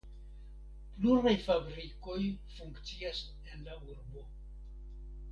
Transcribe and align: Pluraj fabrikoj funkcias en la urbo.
Pluraj 0.93 1.33
fabrikoj 1.47 2.15
funkcias 2.53 3.19
en 3.51 3.61
la 3.69 3.75
urbo. 3.93 4.23